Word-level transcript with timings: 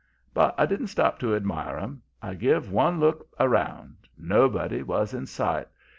"But 0.33 0.55
I 0.57 0.65
didn't 0.65 0.87
stop 0.87 1.19
to 1.19 1.35
admire 1.35 1.77
'em. 1.77 2.01
I 2.23 2.33
give 2.33 2.71
one 2.71 2.99
look 2.99 3.27
around. 3.39 3.97
Nobody 4.17 4.81
was 4.81 5.13
in 5.13 5.27
sight. 5.27 5.67